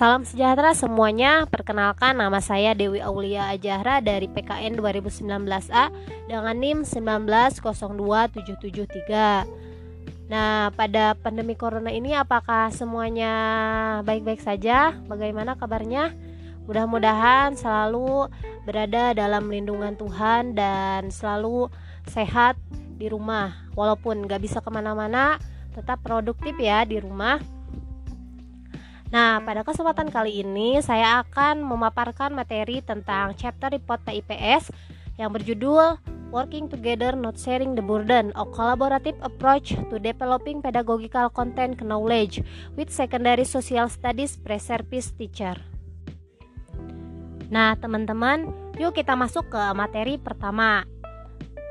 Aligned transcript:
Salam 0.00 0.24
sejahtera 0.24 0.72
semuanya. 0.72 1.44
Perkenalkan 1.44 2.16
nama 2.16 2.40
saya 2.40 2.72
Dewi 2.72 3.04
Aulia 3.04 3.52
Ajahra 3.52 4.00
dari 4.00 4.32
PKN 4.32 4.80
2019A 4.80 5.92
dengan 6.24 6.56
NIM 6.56 6.88
1902773. 6.88 9.44
Nah, 10.32 10.72
pada 10.72 11.12
pandemi 11.20 11.52
corona 11.52 11.92
ini 11.92 12.16
apakah 12.16 12.72
semuanya 12.72 13.28
baik-baik 14.08 14.40
saja? 14.40 14.96
Bagaimana 15.04 15.60
kabarnya? 15.60 16.16
Mudah-mudahan 16.64 17.60
selalu 17.60 18.32
berada 18.64 19.12
dalam 19.12 19.52
lindungan 19.52 20.00
Tuhan 20.00 20.56
dan 20.56 21.12
selalu 21.12 21.68
sehat 22.08 22.56
di 22.96 23.12
rumah. 23.12 23.52
Walaupun 23.76 24.24
gak 24.24 24.48
bisa 24.48 24.64
ke 24.64 24.72
mana-mana, 24.72 25.36
tetap 25.76 26.00
produktif 26.00 26.56
ya 26.56 26.88
di 26.88 26.96
rumah 26.96 27.59
Nah, 29.10 29.42
pada 29.42 29.66
kesempatan 29.66 30.06
kali 30.06 30.46
ini 30.46 30.78
saya 30.78 31.26
akan 31.26 31.66
memaparkan 31.66 32.30
materi 32.30 32.78
tentang 32.78 33.34
chapter 33.34 33.66
report 33.74 34.06
TIPS 34.06 34.70
yang 35.18 35.34
berjudul 35.34 35.98
Working 36.30 36.70
Together 36.70 37.18
Not 37.18 37.34
Sharing 37.34 37.74
the 37.74 37.82
Burden, 37.82 38.30
a 38.38 38.46
collaborative 38.46 39.18
approach 39.18 39.74
to 39.74 39.98
developing 39.98 40.62
pedagogical 40.62 41.26
content 41.34 41.82
knowledge 41.82 42.38
with 42.78 42.86
secondary 42.94 43.42
social 43.42 43.90
studies 43.90 44.38
pre-service 44.38 45.10
teacher. 45.18 45.58
Nah, 47.50 47.74
teman-teman, 47.82 48.46
yuk 48.78 48.94
kita 48.94 49.18
masuk 49.18 49.50
ke 49.50 49.62
materi 49.74 50.22
pertama. 50.22 50.86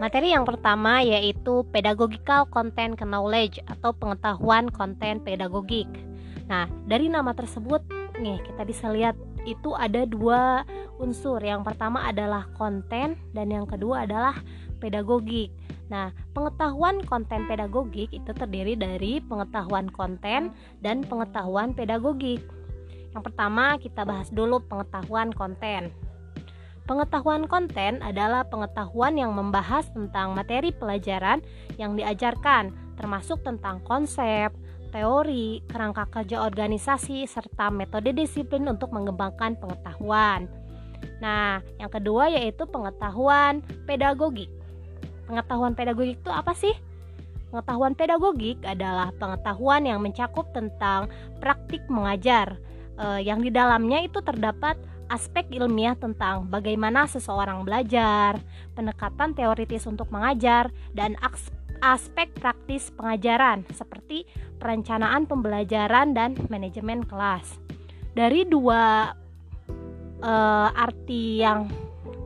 Materi 0.04 0.36
yang 0.36 0.44
pertama 0.44 1.00
yaitu 1.08 1.64
pedagogical 1.72 2.52
content 2.52 3.00
knowledge 3.00 3.64
atau 3.64 3.96
pengetahuan 3.96 4.68
konten 4.68 5.24
pedagogik. 5.24 5.88
Nah, 6.50 6.66
dari 6.89 7.08
nama 7.08 7.31
tersebut 7.38 7.86
nih 8.17 8.42
kita 8.42 8.66
bisa 8.66 8.89
lihat 8.89 9.14
itu 9.45 9.72
ada 9.78 10.03
dua 10.03 10.66
unsur. 10.97 11.39
Yang 11.39 11.64
pertama 11.69 12.09
adalah 12.09 12.50
konten 12.58 13.16
dan 13.31 13.47
yang 13.47 13.69
kedua 13.69 14.09
adalah 14.09 14.36
pedagogik. 14.81 15.53
Nah, 15.89 16.14
pengetahuan 16.33 17.02
konten 17.06 17.50
pedagogik 17.50 18.14
itu 18.14 18.31
terdiri 18.33 18.78
dari 18.78 19.22
pengetahuan 19.22 19.89
konten 19.89 20.53
dan 20.81 21.02
pengetahuan 21.06 21.73
pedagogik. 21.73 22.41
Yang 23.09 23.23
pertama, 23.25 23.78
kita 23.81 24.06
bahas 24.06 24.30
dulu 24.30 24.61
pengetahuan 24.69 25.34
konten. 25.34 25.89
Pengetahuan 26.86 27.45
konten 27.45 28.02
adalah 28.02 28.45
pengetahuan 28.50 29.17
yang 29.17 29.34
membahas 29.34 29.86
tentang 29.94 30.34
materi 30.34 30.73
pelajaran 30.73 31.41
yang 31.78 31.94
diajarkan, 31.94 32.73
termasuk 32.97 33.41
tentang 33.45 33.81
konsep, 33.86 34.50
teori, 34.90 35.64
kerangka 35.70 36.09
kerja 36.09 36.44
organisasi, 36.44 37.26
serta 37.30 37.70
metode 37.70 38.12
disiplin 38.12 38.66
untuk 38.68 38.92
mengembangkan 38.92 39.56
pengetahuan. 39.58 40.50
Nah, 41.23 41.64
yang 41.80 41.92
kedua 41.92 42.28
yaitu 42.28 42.68
pengetahuan 42.68 43.64
pedagogik. 43.88 44.52
Pengetahuan 45.30 45.78
pedagogik 45.78 46.20
itu 46.20 46.31
apa 46.34 46.52
sih? 46.58 46.73
Pengetahuan 47.50 47.98
pedagogik 47.98 48.62
adalah 48.62 49.09
pengetahuan 49.18 49.81
yang 49.86 50.02
mencakup 50.02 50.50
tentang 50.54 51.09
praktik 51.42 51.81
mengajar, 51.90 52.62
eh, 52.98 53.26
yang 53.26 53.42
di 53.42 53.50
dalamnya 53.50 54.06
itu 54.06 54.22
terdapat 54.22 54.78
aspek 55.09 55.50
ilmiah 55.50 55.98
tentang 55.98 56.46
bagaimana 56.46 57.09
seseorang 57.09 57.66
belajar, 57.66 58.38
pendekatan 58.78 59.34
teoritis 59.34 59.90
untuk 59.90 60.14
mengajar, 60.14 60.70
dan 60.94 61.18
aspek 61.80 62.31
praktis 62.35 62.91
pengajaran 62.95 63.63
seperti 63.72 64.27
perencanaan 64.59 65.25
pembelajaran 65.25 66.11
dan 66.11 66.35
manajemen 66.52 67.03
kelas. 67.08 67.59
Dari 68.16 68.44
dua 68.44 69.16
uh, 70.19 70.69
arti 70.75 71.39
yang 71.39 71.72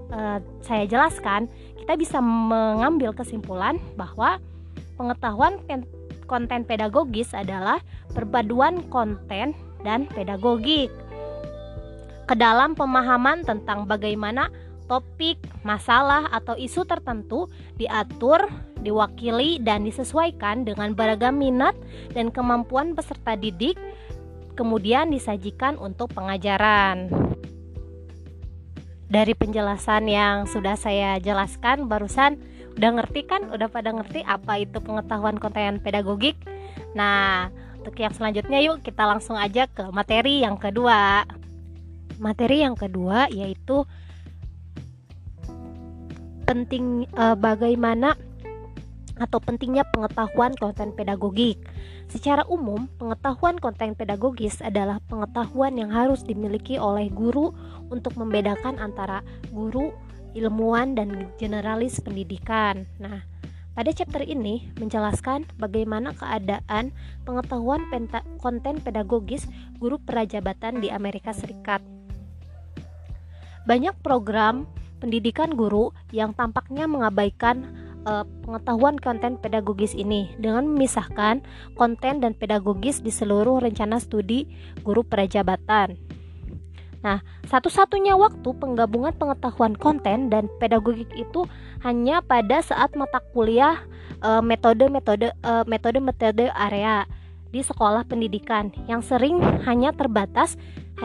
uh, 0.09 0.41
saya 0.65 0.89
jelaskan, 0.89 1.45
kita 1.77 1.93
bisa 1.99 2.17
mengambil 2.23 3.13
kesimpulan 3.13 3.77
bahwa 3.93 4.41
pengetahuan 4.97 5.61
konten 6.25 6.61
pedagogis 6.65 7.35
adalah 7.35 7.83
perpaduan 8.15 8.81
konten 8.89 9.53
dan 9.83 10.07
pedagogik 10.09 10.89
ke 12.23 12.35
dalam 12.39 12.71
pemahaman 12.71 13.43
tentang 13.43 13.83
bagaimana 13.83 14.47
topik, 14.85 15.39
masalah, 15.65 16.27
atau 16.29 16.53
isu 16.59 16.83
tertentu 16.83 17.47
diatur, 17.79 18.47
diwakili, 18.83 19.59
dan 19.63 19.87
disesuaikan 19.87 20.67
dengan 20.67 20.93
beragam 20.93 21.39
minat 21.39 21.73
dan 22.11 22.29
kemampuan 22.29 22.93
peserta 22.93 23.33
didik, 23.39 23.79
kemudian 24.53 25.09
disajikan 25.09 25.79
untuk 25.79 26.13
pengajaran. 26.13 27.09
Dari 29.13 29.37
penjelasan 29.37 30.09
yang 30.09 30.49
sudah 30.49 30.73
saya 30.73 31.21
jelaskan 31.21 31.85
barusan, 31.85 32.41
udah 32.73 32.91
ngerti 32.97 33.29
kan? 33.29 33.45
Udah 33.53 33.69
pada 33.69 33.93
ngerti 33.93 34.25
apa 34.25 34.57
itu 34.57 34.81
pengetahuan 34.81 35.37
konten 35.37 35.77
pedagogik? 35.85 36.33
Nah, 36.97 37.53
untuk 37.77 37.99
yang 37.99 38.15
selanjutnya 38.15 38.63
yuk 38.63 38.81
kita 38.81 39.03
langsung 39.05 39.37
aja 39.37 39.67
ke 39.69 39.85
materi 39.93 40.41
yang 40.41 40.57
kedua. 40.57 41.27
Materi 42.17 42.63
yang 42.63 42.73
kedua 42.73 43.29
yaitu 43.29 43.83
penting 46.53 47.09
uh, 47.17 47.33
bagaimana 47.33 48.13
atau 49.17 49.41
pentingnya 49.41 49.81
pengetahuan 49.89 50.53
konten 50.61 50.93
pedagogik. 50.93 51.57
Secara 52.13 52.45
umum, 52.45 52.85
pengetahuan 53.01 53.57
konten 53.57 53.97
pedagogis 53.97 54.61
adalah 54.61 55.01
pengetahuan 55.09 55.73
yang 55.73 55.89
harus 55.89 56.21
dimiliki 56.21 56.77
oleh 56.77 57.09
guru 57.09 57.49
untuk 57.89 58.13
membedakan 58.13 58.77
antara 58.77 59.25
guru, 59.49 59.89
ilmuwan, 60.37 60.93
dan 60.93 61.33
generalis 61.41 61.97
pendidikan. 62.05 62.85
Nah, 63.01 63.25
pada 63.73 63.89
chapter 63.89 64.21
ini 64.21 64.69
menjelaskan 64.77 65.49
bagaimana 65.57 66.13
keadaan 66.13 66.93
pengetahuan 67.25 67.81
konten 68.37 68.77
pedagogis 68.77 69.49
guru 69.81 69.97
perajabatan 69.97 70.77
di 70.85 70.93
Amerika 70.93 71.33
Serikat. 71.33 71.81
Banyak 73.65 73.97
program 74.05 74.69
pendidikan 75.03 75.51
guru 75.51 75.91
yang 76.15 76.31
tampaknya 76.31 76.87
mengabaikan 76.87 77.67
uh, 78.07 78.23
pengetahuan 78.47 78.95
konten 78.95 79.35
pedagogis 79.35 79.91
ini 79.91 80.31
dengan 80.39 80.63
memisahkan 80.63 81.43
konten 81.75 82.23
dan 82.23 82.31
pedagogis 82.31 83.03
di 83.03 83.11
seluruh 83.11 83.59
rencana 83.59 83.99
studi 83.99 84.47
guru 84.87 85.03
perajabatan. 85.03 85.99
Nah, 87.03 87.19
satu-satunya 87.51 88.15
waktu 88.15 88.47
penggabungan 88.55 89.11
pengetahuan 89.19 89.75
konten 89.75 90.31
dan 90.31 90.47
pedagogik 90.63 91.11
itu 91.19 91.43
hanya 91.83 92.23
pada 92.23 92.63
saat 92.63 92.95
mata 92.95 93.19
kuliah 93.35 93.83
eh, 94.23 94.39
metode-metode 94.39 95.35
uh, 95.43 95.67
metode-metode 95.67 96.47
area 96.55 97.03
di 97.51 97.59
sekolah 97.59 98.07
pendidikan 98.07 98.71
yang 98.87 99.03
sering 99.03 99.35
hanya 99.67 99.91
terbatas 99.91 100.55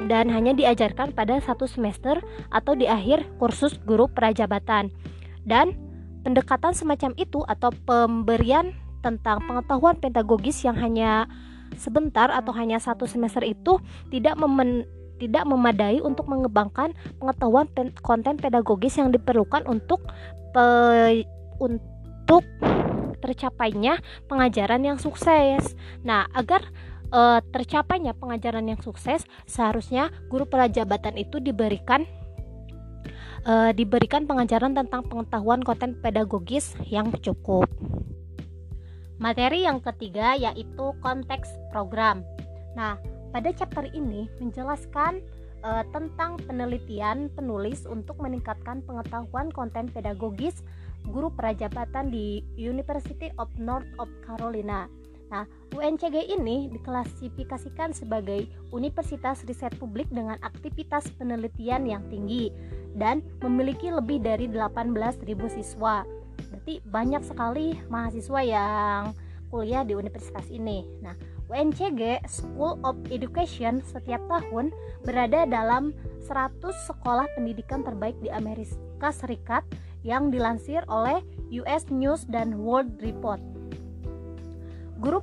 dan 0.06 0.30
hanya 0.30 0.54
diajarkan 0.54 1.10
pada 1.16 1.42
satu 1.42 1.66
semester 1.66 2.22
atau 2.54 2.78
di 2.78 2.86
akhir 2.86 3.26
kursus 3.42 3.74
guru 3.82 4.06
prajabatan. 4.06 4.94
Dan 5.42 5.74
pendekatan 6.22 6.76
semacam 6.76 7.16
itu 7.18 7.42
atau 7.48 7.74
pemberian 7.88 8.76
tentang 9.02 9.42
pengetahuan 9.46 9.96
pedagogis 9.98 10.62
yang 10.62 10.76
hanya 10.78 11.26
sebentar 11.78 12.30
atau 12.30 12.52
hanya 12.54 12.78
satu 12.78 13.06
semester 13.06 13.42
itu 13.42 13.78
tidak 14.10 14.38
memen, 14.38 14.86
tidak 15.18 15.46
memadai 15.46 16.02
untuk 16.02 16.26
mengembangkan 16.30 16.94
pengetahuan 17.18 17.66
pen, 17.70 17.94
konten 18.02 18.38
pedagogis 18.38 18.98
yang 18.98 19.10
diperlukan 19.10 19.66
untuk 19.66 20.02
pe, 20.54 21.24
untuk 21.58 22.44
tercapainya 23.18 23.98
pengajaran 24.30 24.82
yang 24.86 24.98
sukses. 24.98 25.74
Nah, 26.06 26.30
agar 26.34 26.62
uh, 27.12 27.40
tercapainya 27.52 28.12
pengajaran 28.16 28.68
yang 28.68 28.80
sukses, 28.80 29.24
seharusnya 29.48 30.12
guru 30.28 30.44
prajabatan 30.48 31.16
itu 31.16 31.40
diberikan 31.40 32.04
uh, 33.48 33.70
diberikan 33.72 34.24
pengajaran 34.28 34.76
tentang 34.76 35.04
pengetahuan 35.06 35.60
konten 35.64 35.96
pedagogis 36.00 36.76
yang 36.88 37.12
cukup. 37.20 37.68
Materi 39.18 39.66
yang 39.66 39.82
ketiga 39.82 40.38
yaitu 40.38 40.94
konteks 41.02 41.50
program. 41.74 42.22
Nah, 42.78 42.94
pada 43.34 43.50
chapter 43.50 43.90
ini 43.90 44.30
menjelaskan 44.38 45.18
uh, 45.66 45.82
tentang 45.90 46.38
penelitian 46.46 47.26
penulis 47.34 47.82
untuk 47.84 48.22
meningkatkan 48.22 48.78
pengetahuan 48.86 49.50
konten 49.50 49.90
pedagogis 49.90 50.62
guru 51.10 51.34
prajabatan 51.34 52.14
di 52.14 52.46
University 52.54 53.34
of 53.42 53.50
North 53.58 53.88
of 53.98 54.06
Carolina. 54.22 54.86
Nah, 55.28 55.44
UNCG 55.76 56.32
ini 56.32 56.72
diklasifikasikan 56.72 57.92
sebagai 57.92 58.48
universitas 58.72 59.44
riset 59.44 59.76
publik 59.76 60.08
dengan 60.08 60.40
aktivitas 60.40 61.12
penelitian 61.20 61.84
yang 61.84 62.02
tinggi 62.08 62.48
dan 62.96 63.20
memiliki 63.44 63.92
lebih 63.92 64.24
dari 64.24 64.48
18.000 64.48 65.28
siswa. 65.52 66.02
Berarti 66.48 66.80
banyak 66.88 67.22
sekali 67.28 67.76
mahasiswa 67.92 68.40
yang 68.40 69.12
kuliah 69.52 69.84
di 69.84 69.96
universitas 69.96 70.48
ini. 70.48 70.84
Nah, 71.04 71.16
UNCG 71.48 72.24
School 72.28 72.76
of 72.84 72.96
Education 73.08 73.80
setiap 73.84 74.20
tahun 74.28 74.72
berada 75.04 75.48
dalam 75.48 75.96
100 76.24 76.60
sekolah 76.88 77.24
pendidikan 77.36 77.80
terbaik 77.80 78.16
di 78.20 78.28
Amerika 78.28 79.08
Serikat 79.08 79.64
yang 80.04 80.28
dilansir 80.28 80.84
oleh 80.88 81.24
US 81.64 81.88
News 81.88 82.28
dan 82.28 82.60
World 82.60 83.00
Report. 83.00 83.57
Guru 84.98 85.22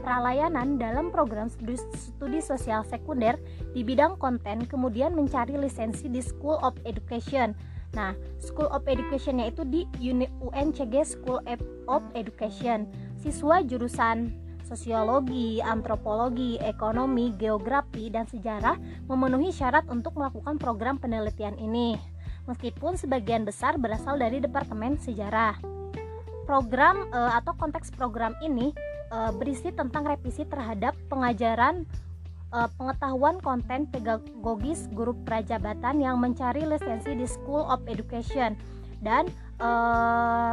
pralayanan 0.00 0.80
dalam 0.80 1.12
program 1.12 1.52
studi, 1.52 1.76
studi 1.92 2.40
sosial 2.40 2.80
sekunder 2.88 3.36
di 3.76 3.84
bidang 3.84 4.16
konten 4.16 4.64
kemudian 4.64 5.12
mencari 5.12 5.60
lisensi 5.60 6.08
di 6.08 6.24
School 6.24 6.56
of 6.64 6.72
Education. 6.88 7.52
Nah, 7.92 8.16
School 8.40 8.72
of 8.72 8.88
Education-nya 8.88 9.52
itu 9.52 9.60
di 9.68 9.84
UNCG 10.00 11.04
School 11.04 11.44
of 11.84 12.02
Education. 12.16 12.88
Siswa 13.20 13.60
jurusan 13.60 14.32
sosiologi, 14.64 15.60
antropologi, 15.60 16.56
ekonomi, 16.62 17.36
geografi, 17.36 18.08
dan 18.08 18.24
sejarah 18.24 18.80
memenuhi 19.04 19.52
syarat 19.52 19.84
untuk 19.92 20.16
melakukan 20.16 20.56
program 20.56 20.96
penelitian 20.96 21.60
ini. 21.60 22.00
Meskipun 22.48 22.96
sebagian 22.96 23.44
besar 23.44 23.76
berasal 23.76 24.16
dari 24.16 24.40
Departemen 24.40 24.96
Sejarah. 24.96 25.60
Program 26.48 27.04
e, 27.10 27.20
atau 27.36 27.54
konteks 27.54 27.94
program 27.94 28.34
ini 28.42 28.72
e, 29.10 29.18
berisi 29.36 29.74
tentang 29.74 30.06
revisi 30.06 30.46
terhadap 30.46 30.94
pengajaran 31.10 31.84
e, 32.54 32.58
pengetahuan 32.78 33.42
konten 33.42 33.90
pedagogis 33.90 34.86
guru 34.94 35.12
prajabatan 35.26 35.98
yang 35.98 36.16
mencari 36.22 36.64
lisensi 36.64 37.12
di 37.12 37.26
School 37.26 37.66
of 37.66 37.82
Education 37.90 38.54
dan 39.04 39.28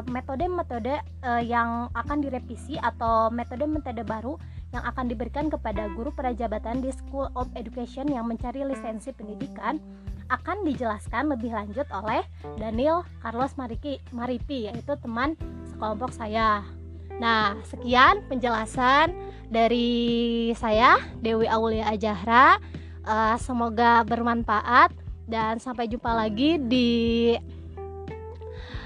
metode-metode 0.07 0.99
uh, 1.23 1.39
yang 1.39 1.87
akan 1.95 2.19
direvisi 2.19 2.75
atau 2.75 3.31
metode-metode 3.31 4.03
baru 4.03 4.35
yang 4.75 4.83
akan 4.83 5.07
diberikan 5.07 5.47
kepada 5.47 5.87
guru 5.95 6.11
prajabatan 6.11 6.83
di 6.83 6.91
School 6.91 7.31
of 7.39 7.47
Education 7.55 8.11
yang 8.11 8.27
mencari 8.27 8.67
lisensi 8.67 9.15
pendidikan 9.15 9.79
akan 10.27 10.67
dijelaskan 10.67 11.31
lebih 11.31 11.55
lanjut 11.55 11.87
oleh 11.87 12.19
Daniel 12.59 13.07
Carlos 13.23 13.55
Maripi 13.55 14.67
yaitu 14.67 14.93
teman 14.99 15.39
sekelompok 15.71 16.11
saya. 16.11 16.76
Nah, 17.17 17.57
sekian 17.65 18.21
penjelasan 18.29 19.13
dari 19.49 20.51
saya 20.53 21.01
Dewi 21.17 21.49
Aulia 21.49 21.89
Ajahra. 21.89 22.61
Uh, 23.07 23.39
semoga 23.39 24.03
bermanfaat 24.03 24.91
dan 25.25 25.57
sampai 25.63 25.87
jumpa 25.87 26.11
lagi 26.11 26.59
di 26.59 27.33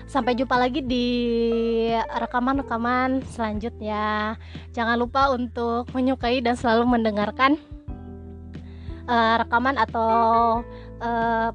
sampai 0.05 0.35
jumpa 0.35 0.59
lagi 0.59 0.83
di 0.83 1.07
rekaman-rekaman 1.95 3.23
selanjutnya. 3.31 4.35
Jangan 4.75 4.99
lupa 4.99 5.31
untuk 5.31 5.89
menyukai 5.95 6.43
dan 6.43 6.53
selalu 6.53 6.99
mendengarkan 6.99 7.55
uh, 9.07 9.35
rekaman 9.41 9.79
atau 9.79 10.11
uh, 10.99 11.49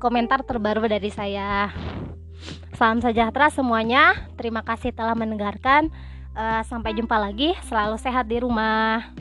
komentar 0.00 0.44
terbaru 0.44 0.88
dari 0.88 1.10
saya. 1.12 1.72
Salam 2.74 3.04
sejahtera 3.04 3.52
semuanya. 3.52 4.16
Terima 4.40 4.64
kasih 4.64 4.92
telah 4.96 5.12
mendengarkan. 5.12 5.92
Uh, 6.32 6.62
sampai 6.64 6.96
jumpa 6.96 7.18
lagi. 7.20 7.52
Selalu 7.66 8.00
sehat 8.00 8.30
di 8.30 8.40
rumah. 8.40 9.12